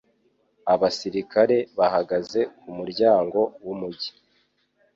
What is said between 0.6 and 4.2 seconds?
Abasirikare bahagaze ku muryango w’umujyi.